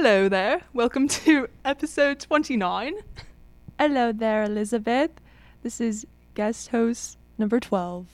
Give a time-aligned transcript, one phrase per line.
[0.00, 0.60] Hello there.
[0.74, 2.94] Welcome to episode 29.
[3.80, 5.10] Hello there, Elizabeth.
[5.64, 8.06] This is guest host number 12.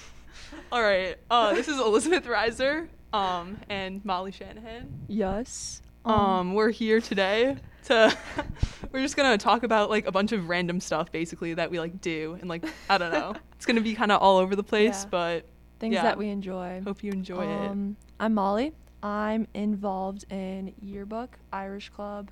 [0.72, 1.16] All right.
[1.30, 4.88] Uh, this is Elizabeth Reiser um, and Molly Shanahan.
[5.06, 5.82] Yes.
[6.06, 8.16] Um, we're here today to.
[8.90, 12.00] we're just gonna talk about like a bunch of random stuff, basically that we like
[12.00, 13.34] do, and like I don't know.
[13.56, 15.10] It's gonna be kind of all over the place, Yeah.
[15.10, 15.46] but
[15.78, 16.04] things yeah.
[16.04, 16.80] that we enjoy.
[16.84, 17.68] hope you enjoy it.
[17.68, 18.72] Um, I'm Molly.
[19.02, 22.30] I'm involved in yearbook, Irish club,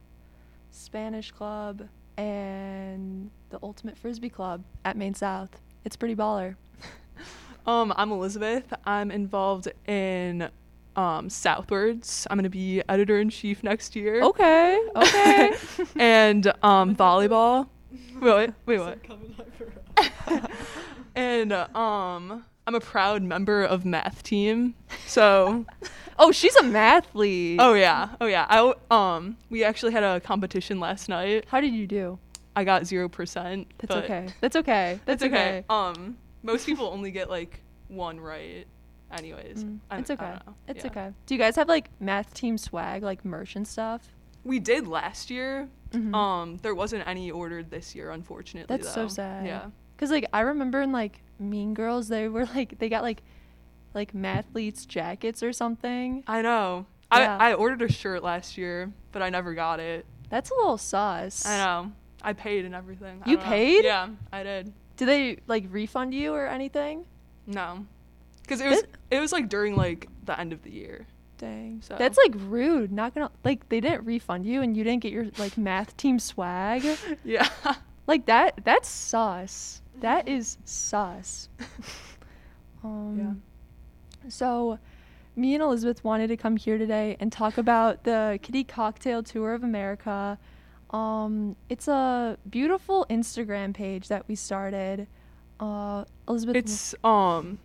[0.71, 5.51] Spanish club, and the Ultimate Frisbee Club at Maine South.
[5.85, 6.57] It's pretty baller.
[7.67, 8.73] Um, I'm Elizabeth.
[8.85, 10.49] I'm involved in
[10.95, 12.25] um, Southwords.
[12.31, 14.23] I'm gonna be editor in chief next year.
[14.23, 14.81] Okay.
[14.95, 15.53] Okay.
[15.97, 17.69] and um, volleyball.
[18.21, 18.99] Wait, wait, what?
[21.17, 24.75] and uh, um, I'm a proud member of math team.
[25.07, 25.65] So,
[26.19, 27.57] oh, she's a mathlete.
[27.61, 28.47] oh yeah, oh yeah.
[28.49, 31.45] I um, we actually had a competition last night.
[31.49, 32.19] How did you do?
[32.57, 33.69] I got zero percent.
[33.79, 34.27] That's okay.
[34.41, 34.99] That's okay.
[35.07, 35.37] That's okay.
[35.59, 35.65] okay.
[35.69, 38.67] Um, most people only get like one right.
[39.13, 40.35] Anyways, Mm, it's okay.
[40.67, 40.91] It's Yeah.
[40.91, 41.11] okay.
[41.27, 44.09] Do you guys have like math team swag, like merch and stuff?
[44.43, 45.69] We did last year.
[45.93, 46.13] Mhm.
[46.13, 48.77] Um, there wasn't any ordered this year, unfortunately.
[48.77, 49.47] That's so sad.
[49.47, 49.67] Yeah.
[49.99, 53.23] Cause like I remember in like Mean Girls, they were like they got like
[53.95, 56.23] like mathletes jackets or something.
[56.27, 56.87] I know.
[57.13, 57.37] Yeah.
[57.41, 60.05] I, I ordered a shirt last year, but I never got it.
[60.29, 61.47] That's a little sus.
[61.47, 61.93] I know.
[62.23, 63.23] I paid and everything.
[63.27, 63.51] You don't know.
[63.51, 63.85] paid?
[63.85, 64.73] Yeah, I did.
[64.97, 67.05] Did they like refund you or anything?
[67.47, 67.87] No,
[68.43, 71.07] because it was That- it was like during like the end of the year.
[71.39, 71.81] Dang.
[71.83, 72.91] So- That's like rude.
[72.93, 76.19] Not gonna like they didn't refund you and you didn't get your like math team
[76.19, 76.85] swag.
[77.25, 77.49] Yeah.
[78.09, 79.81] Like that that's sus.
[80.01, 81.49] That is sus.
[82.85, 83.43] um
[84.29, 84.79] so
[85.35, 89.55] me and Elizabeth wanted to come here today and talk about the Kitty Cocktail Tour
[89.55, 90.39] of America.
[90.91, 95.07] Um it's a beautiful Instagram page that we started.
[95.61, 97.59] Uh Elizabeth It's um,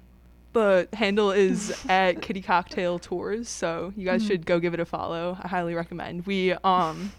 [0.53, 4.27] the handle is at Kitty Cocktail Tours, so you guys Mhm.
[4.27, 5.37] should go give it a follow.
[5.41, 6.25] I highly recommend.
[6.25, 7.11] We um,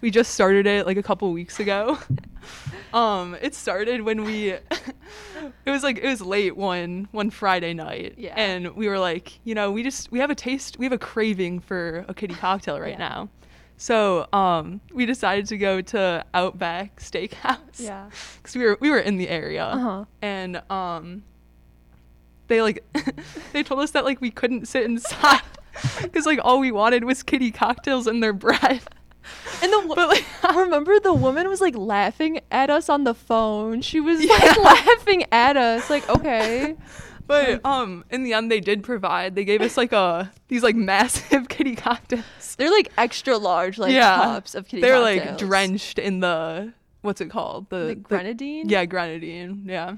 [0.00, 1.98] we just started it like a couple weeks ago.
[2.94, 4.62] um, it started when we, it
[5.66, 8.34] was like it was late one one Friday night, Yeah.
[8.36, 10.98] and we were like, you know, we just we have a taste, we have a
[10.98, 12.98] craving for a kitty cocktail right Yeah.
[12.98, 13.28] now.
[13.80, 17.58] So um, we decided to go to Outback Steakhouse.
[17.78, 18.10] Yeah.
[18.36, 20.04] because we were we were in the area Uh-huh.
[20.22, 21.22] and um
[22.48, 22.82] they like
[23.52, 25.42] they told us that like we couldn't sit inside
[26.02, 28.80] because like all we wanted was kitty cocktails and their bread
[29.62, 30.24] And the but like
[30.56, 33.80] remember the woman was like laughing at us on the phone.
[33.82, 34.32] She was Yeah.
[34.34, 34.56] like
[34.86, 35.88] laughing at us.
[35.90, 36.76] Like, okay.
[37.26, 40.76] but um in the end they did provide they gave us like a these like
[40.76, 42.24] massive kitty cocktails
[42.56, 44.16] They're like extra large, like Yeah.
[44.16, 46.72] cups of kitty they're like drenched in the
[47.02, 48.68] what's it called the, The grenadine?
[48.68, 49.96] yeah grenadine yeah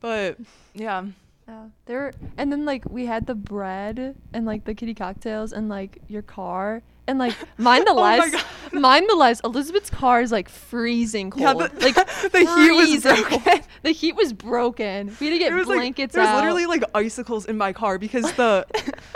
[0.00, 0.38] but
[0.74, 1.04] yeah
[1.50, 1.64] Yeah.
[1.86, 5.98] There and then like we had the bread and like the kitty cocktails and like
[6.06, 8.44] your car and like mind the Oh less God.
[8.72, 11.42] mind the less Elizabeth's car is like freezing cold.
[11.42, 11.94] Yeah, the- like
[12.32, 13.40] the heat was broken.
[13.40, 13.62] cold.
[13.82, 15.16] The heat was broken.
[15.18, 16.36] We had to get was blankets like, There's out.
[16.36, 18.64] literally like icicles in my car because the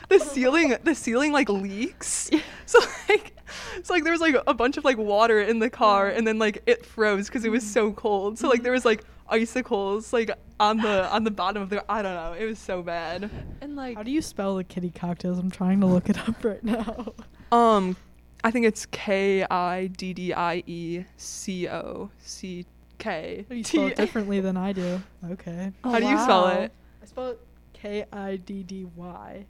[0.09, 2.31] the ceiling the ceiling like leaks.
[2.33, 2.41] Yeah.
[2.67, 3.37] So like
[3.85, 6.41] so like there was like a bunch of like water in the car and then
[6.41, 7.69] like it froze because it was mm.
[7.69, 8.41] so cold.
[8.41, 10.31] So like there was like icicles like
[10.61, 12.33] on the on the bottom of the I don't know.
[12.33, 13.31] It was so bad.
[13.61, 15.39] and like How do you spell the kitty cocktails?
[15.39, 17.15] I'm trying to look it up right now.
[17.53, 17.97] Um
[18.43, 22.67] I think it's K I D D I E C O C
[22.99, 23.45] K.
[23.51, 25.01] You spell it differently than I do.
[25.33, 25.73] Okay.
[25.83, 26.73] Oh, How do you spell it?
[27.03, 27.41] I spell it
[27.73, 29.47] K I D D Y.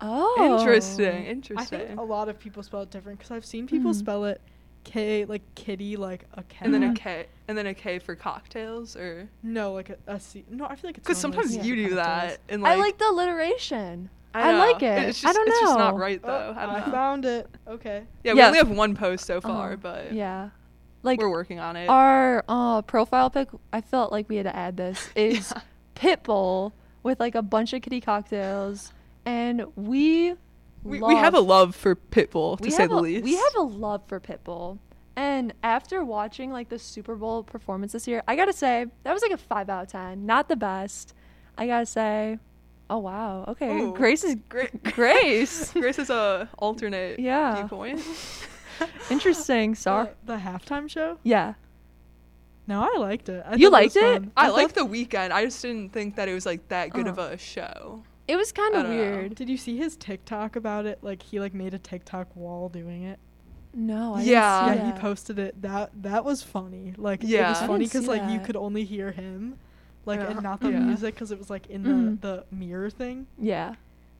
[0.00, 0.58] Oh.
[0.58, 1.24] Interesting.
[1.26, 1.58] Interesting.
[1.58, 1.86] I Interesting.
[1.88, 3.96] think a lot of people spell it different because I've seen people Mhm.
[3.96, 4.40] spell it
[4.88, 6.62] K like kitty like a cat.
[6.64, 7.26] and then a Mhm.
[7.46, 10.44] And then a K for cocktails or no like a, a C.
[10.50, 12.06] No, I feel like it's because sometimes C you do cocktails.
[12.06, 14.08] that and like, I like like the alliteration.
[14.34, 14.58] I know.
[14.58, 15.08] like it.
[15.10, 15.52] It's I don't know.
[15.52, 16.00] It's just not know.
[16.00, 16.54] right Oh, though.
[16.58, 16.92] I don't I know.
[16.92, 17.48] found it.
[17.66, 18.04] Okay.
[18.24, 18.46] Yeah, we Yeah.
[18.46, 19.76] only have one post so far, Uh-huh.
[19.82, 20.50] but Yeah.
[21.02, 21.88] Like we're working on it.
[21.88, 25.62] our uh, profile pic, I felt like we had to add this, is Yeah.
[25.94, 26.72] Pitbull
[27.02, 28.92] with like a bunch of kitty cocktails.
[29.26, 30.34] And we
[30.84, 33.24] we, we have a love for Pitbull to say the a, least.
[33.24, 34.78] We have a love for Pitbull.
[35.16, 39.22] And after watching like the Super Bowl performance this year, I gotta say, that was
[39.22, 40.26] like a five out of ten.
[40.26, 41.14] Not the best.
[41.56, 42.38] I gotta say,
[42.88, 43.80] oh wow, okay.
[43.80, 43.92] Ooh.
[43.94, 44.82] Grace is Great.
[44.94, 45.72] Grace.
[45.72, 47.56] Grace is a alternate Yeah.
[47.56, 48.00] viewpoint.
[49.10, 49.74] Interesting.
[49.74, 50.08] Sorry.
[50.24, 51.18] The, the halftime show.
[51.24, 51.54] Yeah.
[52.68, 53.42] No, I liked it.
[53.46, 54.22] I You liked was it?
[54.22, 54.32] fun.
[54.36, 55.30] I liked the Weeknd.
[55.32, 57.32] I just didn't think that it was like that good of Uh-huh.
[57.32, 58.02] a show.
[58.28, 58.98] It was kind of don't know.
[58.98, 59.34] weird.
[59.34, 60.98] Did you see his TikTok about it?
[61.02, 63.18] Like he like made a TikTok wall doing it.
[63.74, 64.66] No, I Yeah.
[64.68, 65.62] didn't yeah, see he posted it.
[65.62, 66.94] That that was funny.
[66.96, 69.58] Like it was funny because like you could only hear him,
[70.04, 70.28] like Yeah.
[70.30, 70.86] and not the Mhm.
[70.86, 72.20] music because it was like in Mhm.
[72.20, 73.26] the the mirror thing.
[73.38, 73.74] Yeah.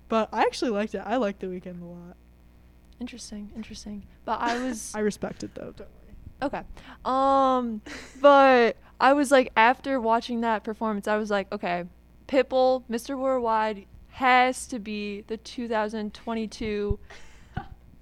[0.09, 1.03] But I actually liked it.
[1.05, 2.17] I liked the Weeknd a lot.
[3.01, 3.51] Interesting.
[3.55, 4.05] Interesting.
[4.25, 5.73] But I was I respect it though.
[5.77, 6.17] Don't worry.
[6.43, 6.63] okay.
[7.05, 7.83] Um,
[8.21, 11.85] but I was like after watching that performance, I was like, okay,
[12.27, 13.17] Pitbull, Mr.
[13.19, 13.87] Worldwide
[14.19, 16.99] has to be the 2022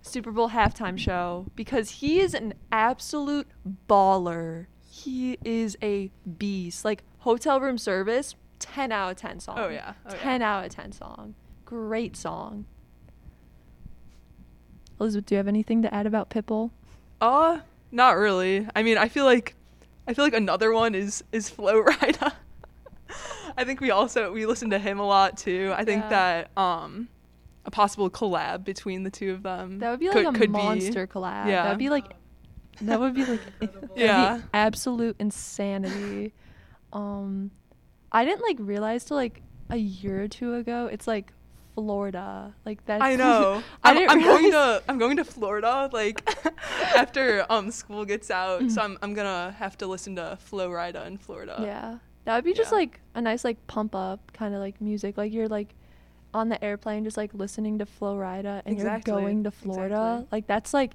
[0.00, 3.46] Super Bowl halftime show because he is an absolute
[3.86, 4.64] baller.
[4.88, 6.86] He is a beast.
[6.86, 9.58] Like hotel room service, 10 out of 10 song.
[9.58, 9.92] Oh, yeah.
[10.06, 10.18] Oh, yeah.
[10.18, 11.34] 10 out of 10 song.
[11.66, 12.64] Great song.
[14.98, 16.70] Elizabeth, do you have anything to add about Pitbull?
[17.20, 17.58] Uh,
[17.92, 18.66] not really.
[18.74, 19.54] I mean, I feel like
[20.08, 22.32] I feel like another one is is Flo Rida.
[23.56, 25.72] I think we also we listen to him a lot too.
[25.76, 26.08] I think Yeah.
[26.10, 27.08] that um
[27.64, 30.50] a possible collab between the two of them That would be like could, a could
[30.50, 31.46] monster collab.
[31.46, 31.64] Yeah.
[31.64, 32.04] That would be like
[32.82, 34.40] that would be like that'd be Yeah.
[34.54, 36.32] absolute insanity.
[36.92, 37.50] Um
[38.12, 41.32] I didn't like realize till like a year or two ago it's like
[41.74, 42.54] Florida.
[42.64, 43.62] Like that's I know.
[43.84, 46.22] I I'm, I'm going to I'm going to Florida like
[46.96, 48.70] after um school gets out, Mm.
[48.70, 51.56] so I'm I'm gonna have to listen to Flo Rida in Florida.
[51.60, 51.98] Yeah.
[52.26, 55.16] That would be just like a nice like pump up kind of like music.
[55.16, 55.74] Like you're like
[56.34, 59.12] on the airplane just like listening to Flo Rida and Exactly.
[59.12, 59.94] you're going to Florida.
[60.18, 60.28] Exactly.
[60.32, 60.92] Like that's like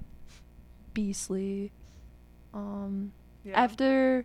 [0.94, 1.72] beastly.
[2.54, 3.12] Um
[3.44, 3.60] Yeah.
[3.60, 4.24] after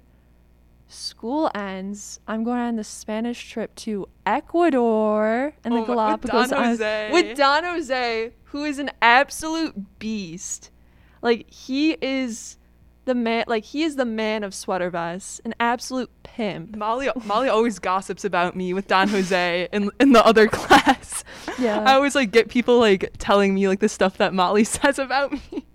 [0.90, 6.22] school ends, I'm going on the Spanish trip to Ecuador and Oh the my- with
[6.32, 7.10] Galapagos Don Jose.
[7.12, 10.72] with Don Jose, who is an absolute beast.
[11.22, 12.58] Like he is
[13.08, 13.46] the man.
[13.48, 16.76] Like he is the man of sweater vests, an absolute pimp.
[16.76, 21.24] Molly Molly always gossips about me with Don Jose in in the other class.
[21.58, 21.80] Yeah.
[21.82, 25.32] I always like get people like telling me like the stuff that Molly says about
[25.32, 25.66] me.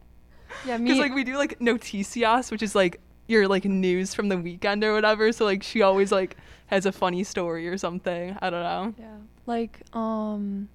[0.65, 0.85] Yeah, me.
[0.85, 4.85] Because like we do like noticias, which is like your like news from the weekend
[4.85, 5.33] or whatever.
[5.33, 6.37] So like she always like
[6.67, 8.37] has a funny story or something.
[8.41, 8.95] I don't know.
[8.99, 9.17] yeah.
[9.47, 10.69] Like um.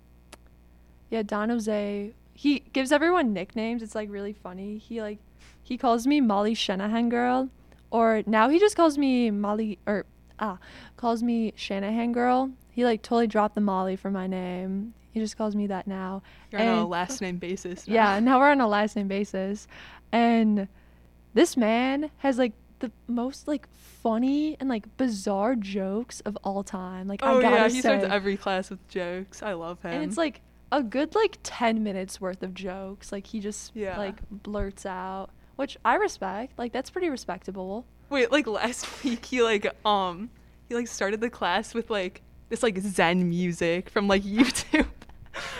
[1.10, 2.13] Yeah, Don Jose.
[2.33, 3.81] He gives everyone nicknames.
[3.81, 4.77] It's like really funny.
[4.77, 5.19] He like
[5.64, 7.50] he calls me Molly Shanahan girl,
[7.92, 10.06] or now he just calls me Molly or
[10.40, 10.58] ah
[10.98, 12.52] calls me Shanahan girl.
[12.72, 14.94] He like totally dropped the Molly for my name.
[15.12, 16.22] He just calls me that now.
[16.52, 17.88] You're on a last name basis.
[17.88, 17.94] now.
[17.94, 19.68] Yeah, now we're on a last name basis.
[20.12, 20.68] And
[21.34, 27.08] this man has like the most like funny and like bizarre jokes of all time.
[27.08, 27.80] Like Oh I gotta yeah, he say.
[27.82, 29.42] starts every class with jokes.
[29.42, 29.92] I love him.
[29.92, 30.42] and it's like
[30.72, 33.12] a good like 10 minutes worth of jokes.
[33.12, 33.98] Like he just Yeah.
[33.98, 36.57] like blurts out, which I respect.
[36.57, 37.86] Like that's pretty respectable.
[38.09, 40.30] Wait, like last week he like um
[40.69, 44.88] he like started the class with like this like Zen music from like YouTube.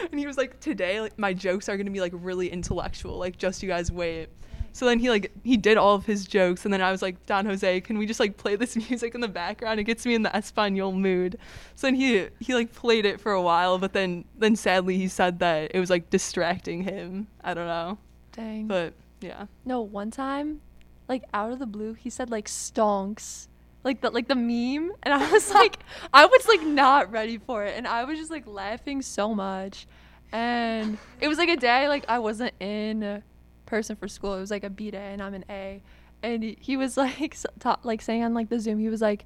[0.10, 3.38] and he was like, Today like my jokes are gonna be like really intellectual, like
[3.38, 4.30] just you guys wait.
[4.72, 7.26] So then he like he did all of his jokes and then I was like,
[7.26, 9.80] Don Jose, can we just like play this music in the background?
[9.80, 11.40] It gets me in the Espanol mood.
[11.76, 15.08] So then he he like played it for a while, but then then sadly he
[15.08, 17.26] said that it was like distracting him.
[17.44, 17.98] I don't know.
[18.34, 18.68] Dang.
[18.68, 19.48] But yeah.
[19.66, 20.62] No, one time,
[21.08, 23.48] like out of the blue, he said like stonks,
[23.84, 25.78] like the like the meme, and I was like,
[26.14, 29.88] I was like not ready for it, and I was just like laughing so much,
[30.32, 33.24] and it was like a day like I wasn't in
[33.66, 34.36] person for school.
[34.36, 35.82] It was like a B day, and I'm an A,
[36.24, 39.26] and he, he was like ta- like saying on like the Zoom, he was like,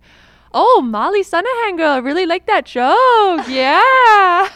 [0.53, 4.49] "Oh, Molly Shanahan girl, I really like that joke, yeah."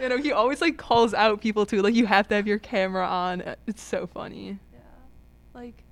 [0.00, 1.82] You know, he always like calls out people too.
[1.82, 3.42] Like you have to have your camera on.
[3.66, 4.58] It's so funny.
[4.72, 4.78] Yeah.
[5.54, 5.84] Like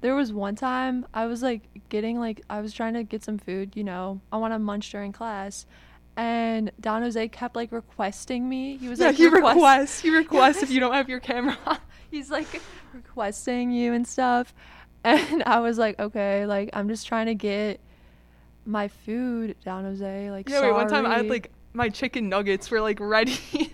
[0.00, 3.38] there was one time I was like getting like I was trying to get some
[3.38, 4.20] food, you know.
[4.32, 5.66] I want to munch during class.
[6.16, 8.76] And Don Jose kept like requesting me.
[8.76, 10.00] He was yeah, like he request- requests.
[10.00, 11.78] He requests if you don't have your camera on.
[12.10, 12.60] He's like
[12.92, 14.54] requesting you and stuff.
[15.02, 17.80] And I was like, okay, like I'm just trying to get
[18.66, 20.30] my food, Don Jose.
[20.30, 20.72] Like Yeah, wait.
[20.72, 23.38] One time I had like my chicken nuggets were like ready,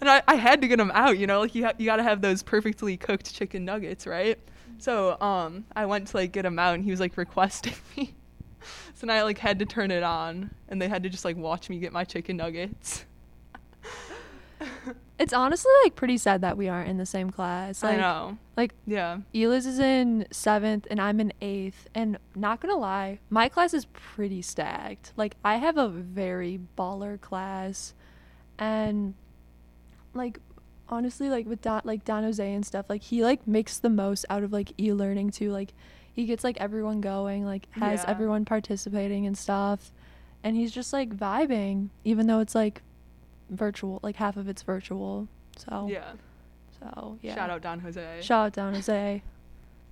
[0.00, 1.18] and I, I had to get them out.
[1.18, 4.38] You know, like you ha- you gotta have those perfectly cooked chicken nuggets, right?
[4.78, 8.14] So um, I went to like get them out, and he was like requesting me.
[8.94, 11.36] so then I like had to turn it on, and they had to just like
[11.36, 13.04] watch me get my chicken nuggets.
[15.20, 17.82] It's honestly like pretty sad that we aren't in the same class.
[17.82, 18.38] Like I know.
[18.56, 19.18] like Yeah.
[19.34, 21.88] Eliz is in seventh and I'm in eighth.
[21.94, 25.12] And not gonna lie, my class is pretty stacked.
[25.16, 27.92] Like I have a very baller class,
[28.58, 29.12] and
[30.14, 30.38] like
[30.88, 34.24] honestly, like with Don, like Don Jose and stuff, like he like makes the most
[34.30, 35.52] out of like e-learning too.
[35.52, 35.74] Like
[36.12, 38.10] he gets like everyone going, like has Yeah.
[38.10, 39.92] everyone participating and stuff.
[40.42, 42.80] and he's just like vibing, even though it's like
[43.50, 45.28] virtual, like half of it's virtual.
[45.56, 46.12] So Yeah.
[46.80, 47.34] so yeah.
[47.34, 48.20] Shout out Don Jose.
[48.22, 49.22] Shout out Don Jose.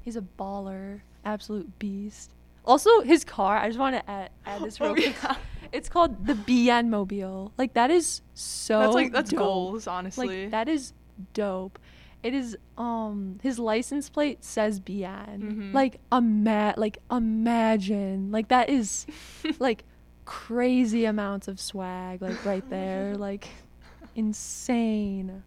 [0.00, 2.30] He's a baller, absolute beast.
[2.64, 3.58] Also, his car.
[3.58, 5.14] I just want to add, add this real Oh, quick.
[5.22, 5.36] yeah.
[5.72, 7.52] It's called the BN Mobile.
[7.58, 8.80] Like that is so.
[8.80, 9.38] that's like that's dope.
[9.38, 10.42] goals, honestly.
[10.44, 10.92] Like that is
[11.34, 11.78] dope.
[12.22, 15.40] It is um his license plate says BN.
[15.40, 15.74] Mhm.
[15.74, 18.30] Like ima- like imagine.
[18.30, 19.06] Like that is
[19.58, 19.84] like
[20.28, 23.14] crazy amounts of swag like right there.
[23.18, 23.48] Like
[24.14, 25.42] insane.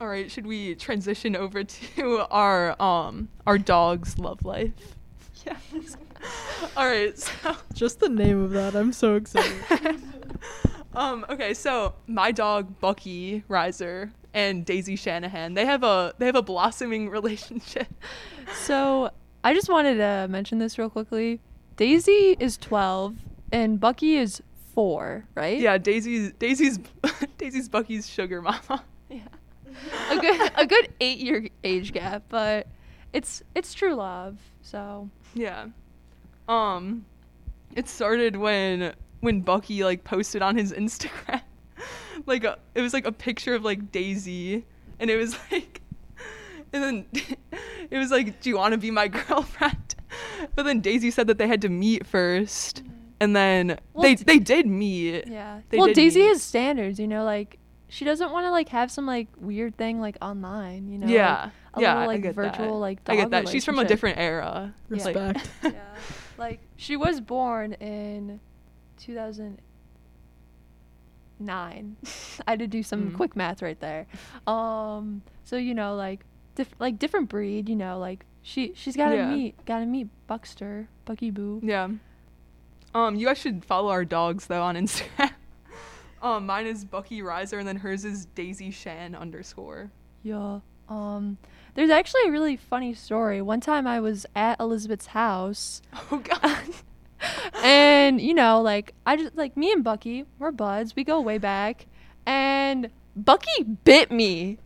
[0.00, 4.96] All right, should we transition over to our um our dog's love life?
[5.44, 5.96] Yes.
[6.76, 10.00] All right, so Just the name of that, I'm so excited.
[10.94, 16.36] um okay, so my dog Bucky Reiser and Daisy Shanahan, they have a they have
[16.36, 17.88] a blossoming relationship.
[18.54, 19.10] So
[19.42, 21.40] I just wanted to mention this real quickly.
[21.82, 23.16] Daisy is 12
[23.50, 24.40] and Bucky is
[24.72, 25.58] 4, right?
[25.58, 26.78] Yeah, Daisy's Daisy's
[27.38, 28.84] Daisy's Bucky's sugar mama.
[29.10, 29.18] Yeah.
[30.10, 32.68] A good a good 8 year age gap, but
[33.12, 34.38] it's it's true love.
[34.60, 35.66] So, Yeah.
[36.46, 37.04] Um
[37.74, 41.42] it started when when Bucky like posted on his Instagram
[42.26, 44.64] like a, it was like a picture of like Daisy
[45.00, 45.80] and it was like
[46.72, 47.06] and then
[47.90, 49.91] it was like do you want to be my girlfriend?
[50.54, 52.82] But then Daisy said that they had to meet first
[53.20, 55.26] and then Well, they d- they did meet.
[55.26, 55.60] yeah.
[55.70, 56.28] They well, Daisy meet.
[56.28, 60.00] has standards, you know, like she doesn't want to like have some like weird thing
[60.00, 61.06] like online, you know.
[61.06, 61.50] like, yeah.
[61.74, 62.86] a yeah, little, I like get virtual that.
[62.86, 63.48] like I get that.
[63.48, 64.74] She's from a different era.
[64.90, 65.04] Yeah.
[65.04, 65.50] Like- Respect.
[65.64, 65.70] yeah.
[66.38, 68.40] Like she was born in
[68.98, 69.60] 2009.
[72.46, 73.14] I had to do some Mhm.
[73.16, 74.06] quick math right there.
[74.46, 77.68] Um, so you know, like, diff- like different breed.
[77.68, 79.30] You know, like she she's got to Yeah.
[79.34, 81.60] meet got to meet Buckster, Bucky Boo.
[81.62, 81.88] Yeah.
[82.94, 85.32] Um, you guys should follow our dogs though on Instagram.
[86.22, 89.90] um, mine is Bucky Reiser, and then hers is Daisy Shan underscore.
[90.22, 90.60] Yeah.
[90.88, 91.38] Um,
[91.74, 93.40] there's actually a really funny story.
[93.40, 95.80] One time I was at Elizabeth's house.
[96.12, 96.58] Oh God.
[97.62, 101.38] and you know like i just like me and bucky we're buds we go way
[101.38, 101.86] back
[102.26, 104.58] and bucky bit me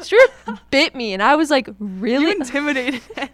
[0.00, 3.30] straight up bit me and i was like really You intimidated and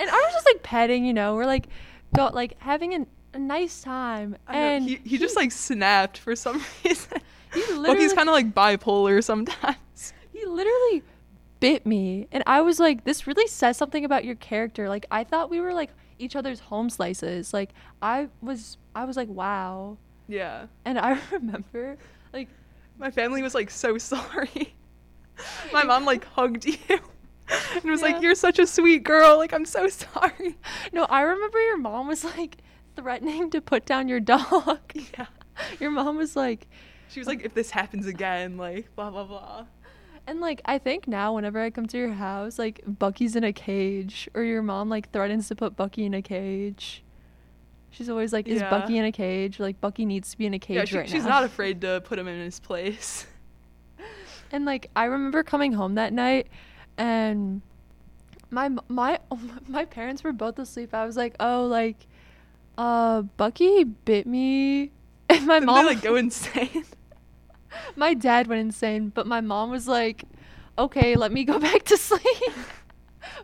[0.00, 1.66] i was just like petting you know we're like
[2.14, 6.34] go like having an, a nice time know, and he, he just like snapped for
[6.36, 7.18] some reason.
[7.52, 10.12] he Bucky's he's kind of like bipolar sometimes.
[10.32, 11.02] he literally
[11.60, 15.24] bit me and i was like this really says something about your character like i
[15.24, 17.70] thought we were like each other's home slices like
[18.02, 19.96] i was i was like wow
[20.28, 20.66] Yeah.
[20.84, 21.96] and i remember
[22.32, 22.48] like
[22.98, 24.74] My family was like so sorry.
[25.72, 28.06] My mom like hugged you and was Yeah.
[28.12, 29.36] like, "You're such a sweet girl.
[29.38, 30.56] Like I'm so sorry."
[30.92, 32.58] No, I remember your mom was like
[32.96, 34.78] threatening to put down your dog.
[35.18, 35.26] Yeah.
[35.80, 36.66] Your mom was like,
[37.08, 39.66] She was like, "If this happens again, like blah blah blah."
[40.26, 43.52] and like I think now whenever I come to your house, like Bucky's in a
[43.52, 47.02] cage, or your mom like threatens to put Bucky in a cage.
[47.90, 48.70] She's always like, "Is Yeah.
[48.70, 49.60] Bucky in a cage?
[49.60, 51.80] Like Bucky needs to be in a cage yeah, she, right she's now." not afraid
[51.82, 53.26] to put him in his place.
[54.54, 56.46] And like I remember coming home that night,
[56.96, 57.60] and
[58.50, 59.18] my my
[59.66, 60.94] my parents were both asleep.
[60.94, 62.06] I was like, "Oh, like,
[62.78, 64.92] uh, Bucky bit me,"
[65.28, 66.84] and my Didn't mom they like go insane?
[67.96, 70.22] my dad went insane, but my mom was like,
[70.78, 72.54] "Okay, let me go back to sleep."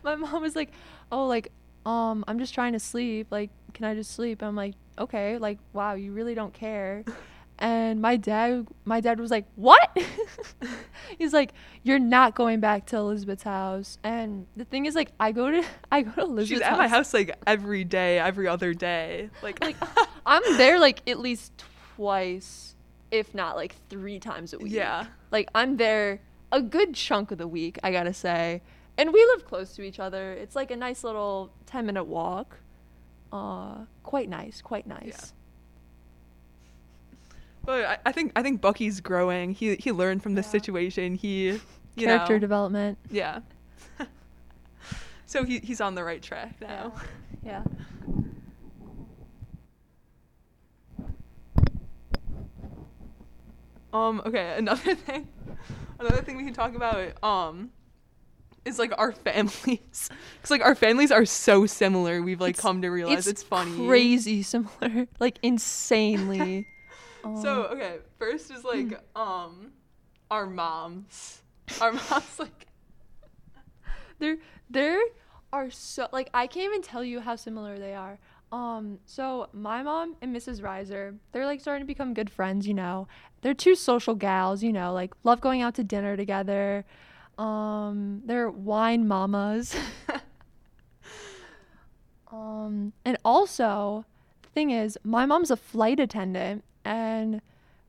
[0.03, 0.71] my mom was like,
[1.11, 1.51] "Oh, like,
[1.85, 3.27] um, I'm just trying to sleep.
[3.31, 7.03] Like, can I just sleep?" I'm like, "Okay, like, wow, you really don't care."
[7.61, 9.95] And my dad, my dad was like, "What?"
[11.19, 11.53] He's like,
[11.83, 15.63] "You're not going back to Elizabeth's house." And the thing is, like, I go to,
[15.91, 16.71] I go to Elizabeth's house.
[16.71, 19.29] She's at my house like every day, every other day.
[19.43, 19.75] Like, Like,
[20.25, 21.63] I'm there like at least
[21.95, 22.75] twice,
[23.11, 24.71] if not like three times a week.
[24.73, 28.61] yeah, Like I'm there a good chunk of the week, I gotta say.
[28.97, 30.33] And we live close to each other.
[30.33, 32.57] It's like a nice little ten minute walk.
[33.31, 35.33] Uh quite nice, quite nice.
[37.65, 39.51] But I, I think I think Bucky's growing.
[39.53, 40.51] He he learned from this Yeah.
[40.51, 41.15] situation.
[41.15, 41.47] He
[41.95, 42.97] you Character know, development.
[43.09, 43.39] yeah.
[45.25, 46.93] so he he's on the right track now.
[47.43, 47.63] Yeah.
[53.93, 54.21] Um.
[54.25, 54.53] Okay.
[54.57, 55.27] Another thing.
[55.99, 57.21] Another thing we can talk about.
[57.23, 57.71] Um.
[58.63, 59.65] Is like our families,
[60.37, 62.21] because like our families are so similar.
[62.21, 63.87] We've like It's- come to realize it's, funny.
[63.87, 65.07] Crazy similar.
[65.19, 66.67] Like insanely.
[67.23, 69.71] So Um, okay, first is like um,
[70.29, 71.41] our moms.
[71.79, 72.67] Our moms like
[74.19, 74.37] they're
[74.69, 75.01] they're
[75.53, 78.17] are so like I can't even tell you how similar they are.
[78.51, 80.61] Um, so my mom and Mrs.
[80.61, 83.07] Reiser, they're like starting to become good friends, you know.
[83.41, 86.85] They're two social gals, you know, like love going out to dinner together.
[87.37, 89.75] Um, they're wine mamas.
[92.31, 94.05] um, and also,
[94.41, 97.41] the thing is, my mom's a flight attendant and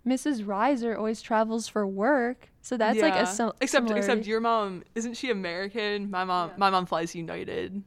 [0.07, 0.45] Mrs.
[0.45, 2.49] Reiser always travels for work.
[2.61, 4.07] So that's like a sim- except similarity.
[4.13, 6.11] except your mom isn't she American?
[6.11, 6.55] My mom Yeah.
[6.59, 7.83] my mom flies United.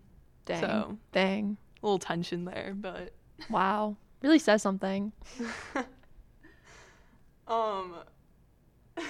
[0.45, 0.61] Dang.
[0.61, 1.57] So Dang.
[1.81, 3.13] a little tension there, but
[3.49, 3.97] Wow.
[4.21, 5.11] Really says something.
[7.47, 7.95] um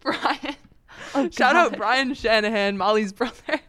[0.00, 0.56] Brian
[1.14, 3.60] Oh, Shout out Brian Shanahan, Molly's brother.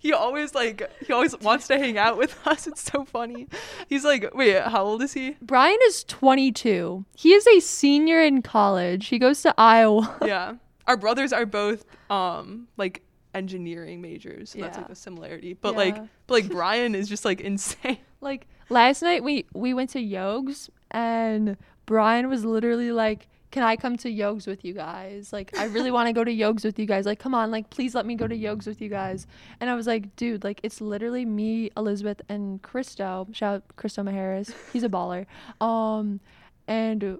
[0.00, 2.66] He always like he always wants to hang out with us.
[2.66, 3.48] It's so funny.
[3.86, 5.36] He's like, wait, how old is he?
[5.42, 7.04] Brian is 22.
[7.14, 9.08] He is a senior in college.
[9.08, 10.16] He goes to Iowa.
[10.26, 10.54] Yeah,
[10.86, 13.02] our brothers are both um like
[13.34, 15.52] engineering majors, so that's like a similarity.
[15.52, 17.98] But like, but like Brian is just like insane.
[18.22, 23.76] Like last night we we went to Yogs and Brian was literally like, "Can I
[23.76, 25.32] come to Yogs with you guys?
[25.32, 27.06] Like I really want to go to Yogs with you guys.
[27.06, 29.26] Like come on, like please let me go to Yogs with you guys."
[29.60, 33.26] And I was like, "Dude, like it's literally me, Elizabeth and Christo.
[33.32, 34.54] Shout out Christo Maharis.
[34.72, 35.26] He's a baller."
[35.60, 36.20] Um
[36.66, 37.18] and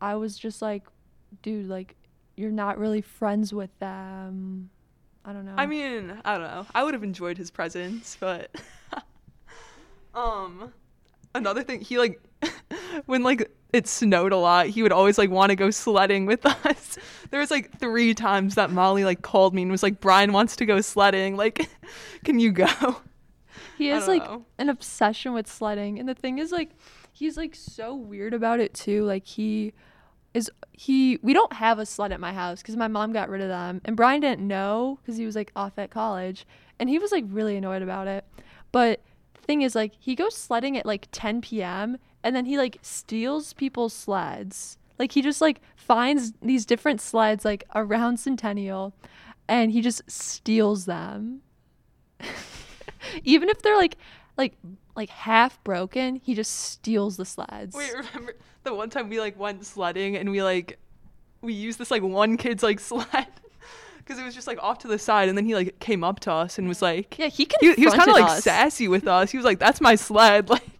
[0.00, 0.84] I was just like,
[1.42, 1.96] "Dude, like
[2.36, 4.70] you're not really friends with them."
[5.24, 5.54] I don't know.
[5.56, 6.66] I mean, I don't know.
[6.74, 8.50] I would have enjoyed his presence, but
[10.14, 10.72] um
[11.34, 12.20] another thing, he like
[13.06, 16.44] when like it snowed a lot, he would always like want to go sledding with
[16.66, 16.98] us.
[17.30, 20.56] There was like three times that Molly like called me and was like, "Brian wants
[20.56, 21.36] to go sledding.
[21.36, 21.68] Like,
[22.24, 23.00] can you go?"
[23.78, 24.44] He has like know.
[24.58, 26.70] an obsession with sledding, and the thing is, like,
[27.12, 29.04] he's like so weird about it too.
[29.04, 29.72] Like he
[30.34, 31.18] is he.
[31.22, 33.80] We don't have a sled at my house because my mom got rid of them,
[33.84, 36.46] and Brian didn't know because he was like off at college,
[36.78, 38.24] and he was like really annoyed about it.
[38.70, 39.00] But
[39.42, 41.98] thing is, like, he goes sledding at like 10 p.m.
[42.22, 44.78] and then he like steals people's slides.
[44.98, 48.94] Like he just like finds these different slides like around Centennial,
[49.48, 51.42] and he just steals them
[53.24, 53.96] even if they're like
[54.36, 54.54] like
[54.94, 59.38] like half broken he just steals the sleds Wait, remember the one time we like
[59.38, 60.78] went sledding and we like
[61.40, 63.26] we used this like one kid's like sled
[63.98, 66.20] because it was just like off to the side and then he like came up
[66.20, 68.88] to us and was like yeah he can he, he was kind of like sassy
[68.88, 69.30] with us.
[69.30, 70.71] He was like, "That's my sled." Like,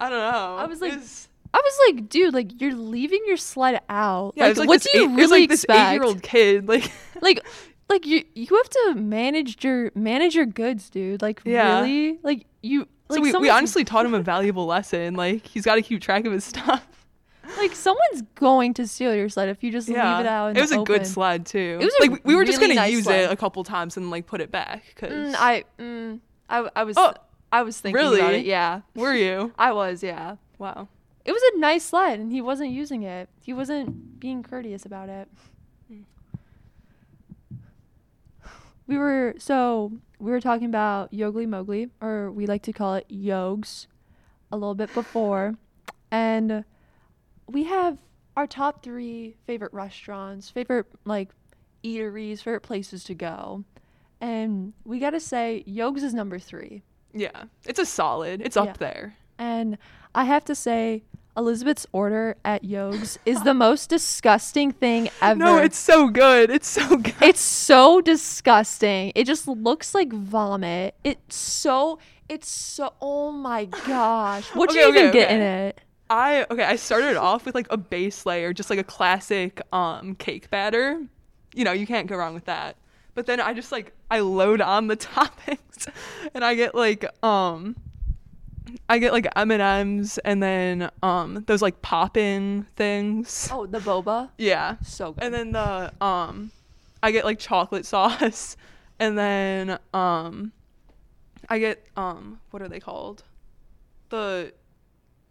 [0.00, 0.56] I don't know.
[0.56, 4.34] I was like, It was- i was like dude like you're leaving your sled out
[4.36, 6.68] yeah, like, like what do you eight, really like this expect eight-year-old kid.
[6.68, 7.46] Like, like
[7.88, 11.80] like you you have to manage your manage your goods dude like Yeah.
[11.80, 15.14] really like you so like we, we honestly taught him a valuable lesson.
[15.14, 16.84] Like, he's got to keep track of his stuff.
[17.56, 20.60] like someone's going to steal your sled if you just leave it out in it
[20.60, 21.04] was a good open.
[21.04, 21.78] sled too.
[21.80, 23.26] It was a like we were just gonna nice use sled.
[23.26, 24.82] it a couple times and like put it back.
[24.96, 27.14] Cause Mm, i mm, I, I was Oh,
[27.52, 28.40] i was thinking about really?
[28.40, 29.52] it yeah were you?
[29.58, 30.88] i was yeah Wow.
[31.24, 33.28] It was a nice sled, and he wasn't using it.
[33.42, 35.28] He wasn't being courteous about it.
[38.88, 43.08] We were so we were talking about Yogli Mogli, or we like to call it
[43.08, 43.88] Yogs,
[44.52, 45.56] a little bit before,
[46.12, 46.64] and
[47.48, 47.98] we have
[48.36, 51.30] our top three favorite restaurants, favorite like
[51.82, 53.64] eateries, favorite places to go,
[54.20, 56.82] and we gotta say Yogs is number three.
[57.18, 58.40] Yeah, it's a solid.
[58.42, 58.72] It's up Yeah.
[58.78, 59.16] there.
[59.38, 59.78] And
[60.14, 61.02] I have to say,
[61.36, 65.38] Elizabeth's order at Yogs is the most disgusting thing ever.
[65.38, 66.50] No, it's so good.
[66.50, 67.14] It's so good.
[67.20, 69.12] it's so disgusting.
[69.14, 70.94] It just looks like vomit.
[71.04, 71.98] It's so
[72.28, 74.46] it's so oh my gosh.
[74.54, 75.80] What Okay, you even okay, get in it?
[76.08, 80.14] I okay, I started off with like a base layer, just like a classic um
[80.14, 81.02] cake batter.
[81.54, 82.76] You know, you can't go wrong with that.
[83.16, 85.88] But then I just like I load on the toppings
[86.34, 87.74] and I get like um
[88.90, 93.48] I get like M&Ms and then um those like pop-in things.
[93.50, 94.30] Oh, the boba.
[94.36, 94.76] Yeah.
[94.82, 95.24] So good.
[95.24, 96.52] And then the um
[97.02, 98.56] I get like chocolate sauce
[99.00, 100.52] and then um
[101.48, 103.24] I get um what are they called?
[104.10, 104.52] The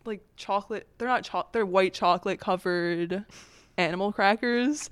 [0.06, 3.26] like chocolate they're not cho- they're white chocolate covered
[3.78, 4.90] animal crackers.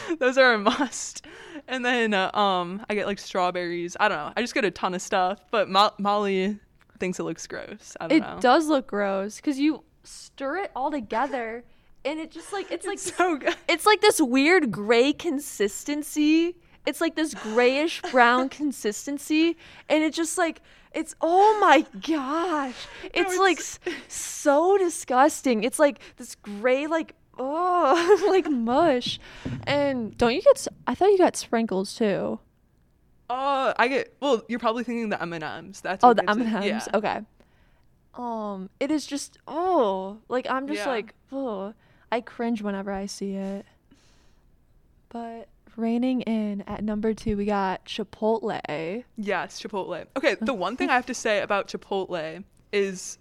[0.18, 1.24] Those are a must.
[1.66, 3.96] And then uh, um I get like strawberries.
[4.00, 4.32] I don't know.
[4.36, 6.58] I just get a ton of stuff, but Mo- Molly
[6.98, 7.96] thinks it looks gross.
[8.00, 8.38] I don't it know.
[8.40, 11.64] does look gross because you stir it all together,
[12.04, 13.54] and it just like it's like It's so good.
[13.68, 16.56] it's like this weird gray consistency.
[16.86, 19.56] It's like this grayish brown consistency,
[19.88, 20.60] and it just like
[20.94, 22.74] it's oh my gosh,
[23.12, 25.64] it's, like it's- s- so disgusting.
[25.64, 29.18] It's like this gray like oh like mush,
[29.66, 30.66] and don't you get?
[30.86, 32.38] I thought you got sprinkles too.
[33.30, 34.14] Uh, I get.
[34.20, 35.80] Well, you're probably thinking the M and M's.
[35.80, 36.64] That's Oh, the M and M's.
[36.66, 36.84] yeah.
[36.94, 37.20] Okay.
[38.14, 40.88] Um, it is just oh, like I'm just Yeah.
[40.88, 41.74] like oh,
[42.10, 43.66] I cringe whenever I see it.
[45.10, 49.04] But reigning in at number two, we got Chipotle.
[49.16, 50.06] Yes, Chipotle.
[50.16, 53.18] Okay, the one thing I have to say about Chipotle is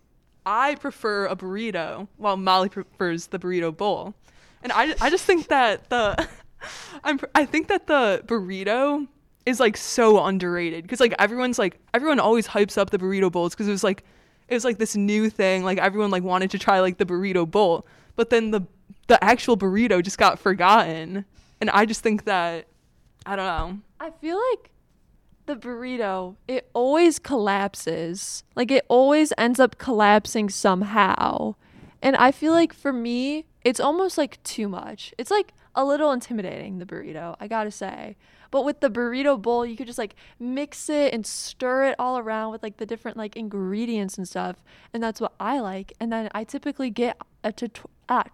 [0.47, 4.15] I prefer a burrito while Molly prefers the burrito bowl.
[4.63, 6.25] And I, I just think that the
[7.03, 9.09] I'm I think that the burrito
[9.45, 13.55] is like so underrated cuz like everyone's like everyone always hypes up the burrito bowls
[13.55, 14.05] cuz it was like
[14.47, 17.49] it was like this new thing like everyone like wanted to try like the burrito
[17.49, 17.85] bowl.
[18.15, 18.61] But then the
[19.07, 21.25] the actual burrito just got forgotten.
[21.59, 22.67] And I just think that
[23.25, 23.79] I don't know.
[23.99, 24.71] I feel like
[25.47, 28.43] the burrito, it always collapses.
[28.55, 31.55] Like it always ends up collapsing somehow.
[32.01, 35.13] And I feel like for me, it's almost like too much.
[35.17, 38.15] It's like a little intimidating, the burrito, I gotta say.
[38.51, 42.17] But with the burrito bowl, you could just like mix it and stir it all
[42.17, 44.63] around with like the different like ingredients and stuff.
[44.93, 45.93] And that's what I like.
[45.99, 47.69] And then I typically get a t-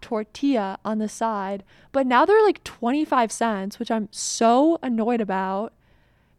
[0.02, 1.63] tortilla on the side.
[1.91, 5.73] But now they're like 25 cents, which I'm so annoyed about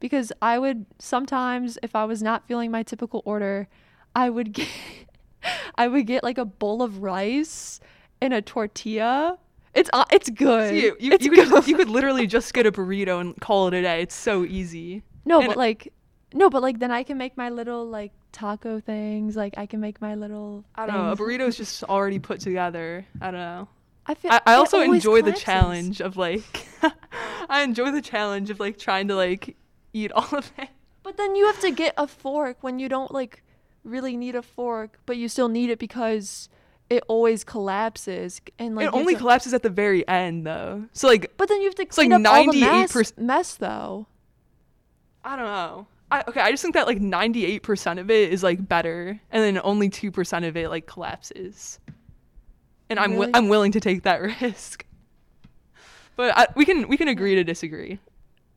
[0.04, 3.68] because I would sometimes, if I was not feeling my typical order,
[4.14, 4.68] I would get.
[5.76, 7.80] I would get like a bowl of rice
[8.20, 9.38] and a tortilla.
[9.72, 10.68] It's uh, it's good.
[10.68, 11.48] See, you, it's you, good.
[11.48, 14.02] could, you could literally just get a burrito and call it a day.
[14.02, 15.02] It's so easy.
[15.24, 15.90] No, And- but like,
[16.34, 19.36] no, but like then I can make my little like taco things.
[19.36, 20.66] Like I can make my little.
[20.74, 21.12] I don't know.
[21.12, 23.06] A burrito is just already put together.
[23.22, 23.68] I don't know.
[24.06, 24.32] I feel.
[24.32, 26.66] I, I also enjoy the challenge of like,
[27.48, 29.56] I enjoy the challenge of like trying to like
[29.94, 30.68] eat all of it.
[31.02, 33.42] But then you have to get a fork when you don't like
[33.84, 36.48] really need a fork, but you still need it because
[36.90, 40.84] it always collapses and like it only to- collapses at the very end though.
[40.92, 43.54] So like, But then you have to like clean up all the mess, 98 mess
[43.54, 44.06] though.
[45.24, 45.86] I don't know.
[46.10, 49.60] I, okay, I just think that like 98% of it is like better, and then
[49.64, 51.80] only 2% of it like collapses.
[52.90, 54.84] And I'm wi- I'm willing to take that risk.
[56.16, 57.98] But I, we can we can agree to disagree.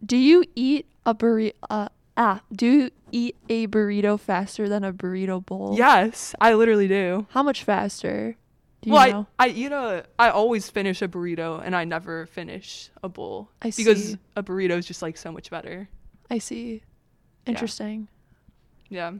[0.05, 1.53] Do you eat a burrito?
[1.69, 5.75] Uh, ah, do you eat a burrito faster than a burrito bowl?
[5.75, 7.25] Yes, I literally do.
[7.31, 8.35] How much faster?
[8.81, 9.27] Do you well, know?
[9.39, 13.49] I, I eat a I always finish a burrito and I never finish a bowl
[13.61, 13.83] I see.
[13.83, 15.89] because a burrito is just like so much better.
[16.29, 16.83] I see.
[17.47, 18.09] Interesting.
[18.89, 19.13] Yeah.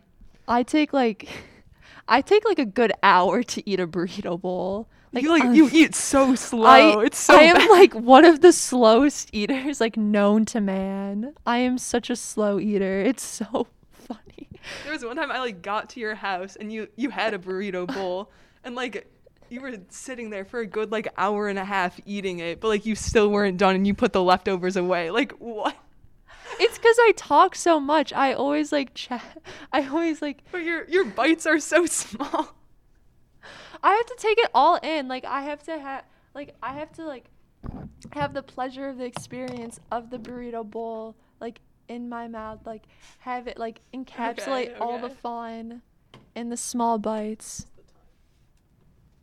[0.48, 1.28] I take like,
[2.08, 4.90] I take like a good hour to eat a burrito bowl.
[5.14, 6.66] Like, you like uh, you eat so slow.
[6.66, 7.70] I, it's so I am bad.
[7.70, 11.34] like one of the slowest eaters like known to man.
[11.46, 13.00] I am such a slow eater.
[13.02, 14.50] It's so funny.
[14.84, 17.40] There was one time I like got to your house and you you had a
[17.40, 18.32] burrito bowl
[18.64, 19.10] and like
[19.50, 22.68] you were sitting there for a good like hour and a half eating it, but
[22.68, 25.10] like you still weren't done and you put the leftovers away.
[25.10, 25.76] Like what?
[26.60, 28.12] It's because I talk so much.
[28.12, 29.42] I always like chat.
[29.72, 32.54] I always like But your your bites are so small.
[33.84, 35.08] I have to take it all in.
[35.08, 37.26] Like I have to have like I have to like
[38.14, 42.60] have the pleasure of the experience of the burrito bowl like in my mouth.
[42.66, 42.84] Like
[43.20, 45.82] have it like encapsulate all the fun
[46.36, 47.66] in the small bites.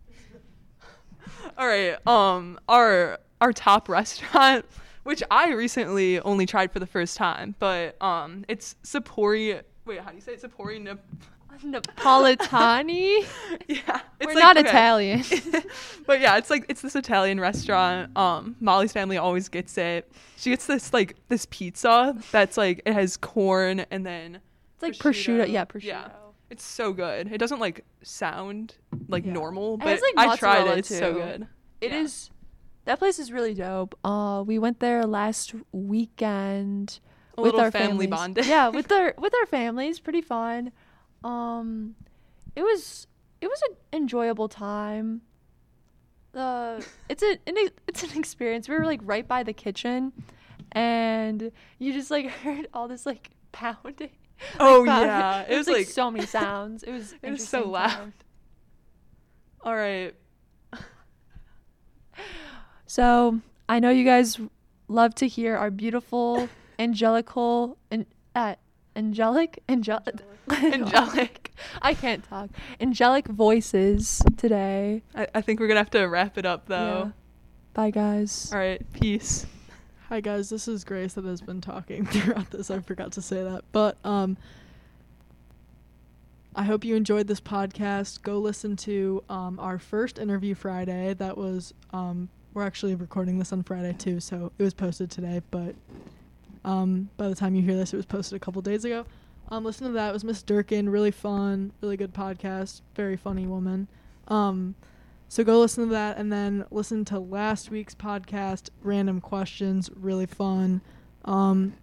[1.59, 1.97] All right.
[2.07, 4.65] Um our our top restaurant
[5.05, 10.09] which I recently only tried for the first time, but um it's Sapori Wait, how
[10.11, 10.43] do you say it?
[10.43, 11.05] Sapori Nap-
[11.63, 13.25] Napolitani.
[13.69, 14.01] Yeah.
[14.21, 14.69] It's We're like- not okay.
[14.69, 15.23] Italian.
[16.07, 18.17] but yeah, it's like it's this Italian restaurant.
[18.17, 20.11] Um, Molly's family always gets it.
[20.37, 24.41] She gets this like this pizza that's like it has corn and then
[24.75, 25.49] It's like prosciutto.
[25.51, 25.85] Yeah, prosciutto.
[25.85, 26.09] Yeah,
[26.51, 27.33] it's so good.
[27.33, 28.75] It doesn't like sound
[29.09, 29.33] like Yeah.
[29.33, 30.79] normal, but has, like, I tried it.
[30.79, 31.47] It's so good.
[31.81, 32.01] It Yeah.
[32.01, 32.31] is.
[32.87, 33.99] That place is really dope.
[34.05, 37.01] Uh, we went there last weekend
[37.39, 38.11] A with our family families.
[38.11, 38.45] bonding.
[38.45, 40.71] yeah, with our with our families, pretty fun.
[41.25, 41.97] Um,
[42.55, 43.07] it was
[43.41, 45.23] it was an enjoyable time.
[46.35, 47.55] Uh, it's a an,
[47.89, 48.69] it's an experience.
[48.69, 50.13] We were like right by the kitchen,
[50.73, 53.95] and you just like heard all this like pounding.
[53.99, 54.11] like,
[54.61, 55.09] Oh, pounding.
[55.09, 55.45] yeah.
[55.49, 56.83] it, was, like, so many sounds.
[56.83, 58.13] It was It was so loud.
[59.63, 60.15] All right.
[62.87, 64.39] So I know you guys
[64.89, 68.07] love to hear our beautiful, angelical, and
[68.37, 68.55] uh,
[68.97, 71.53] angelic, angelic, Angelic.
[71.81, 72.51] I can't talk.
[72.81, 75.03] Angelic voices today.
[75.15, 76.75] I, I think we're gonna have to wrap it up though.
[76.77, 77.05] Yeah.
[77.05, 77.13] though.
[77.75, 78.51] Bye, guys.
[78.53, 78.81] All right.
[78.93, 79.47] Peace.
[80.11, 82.71] Hi guys, this is Grace that has been talking throughout this.
[82.71, 83.63] I forgot to say that.
[83.73, 84.37] But um
[86.55, 88.23] I hope you enjoyed this podcast.
[88.23, 91.15] Go listen to um our first interview Friday.
[91.15, 95.41] That was um we're actually recording this on Friday too, so it was posted today,
[95.51, 95.75] but
[96.65, 99.05] Um, by the time you hear this, it was posted a couple days ago.
[99.51, 100.11] Um, listen to that.
[100.11, 100.89] It was Miss Durkin.
[100.89, 101.73] Really fun.
[101.81, 102.81] Really good podcast.
[102.95, 103.89] Very funny woman.
[104.29, 104.75] Um,
[105.29, 109.91] so go listen to that and then listen to last week's podcast, Random Questions.
[109.95, 110.81] Really fun.
[111.25, 111.75] Um,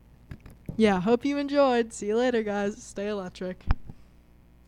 [0.78, 1.94] yeah, hope you enjoyed.
[1.94, 2.82] See you later, guys.
[2.82, 3.64] Stay electric.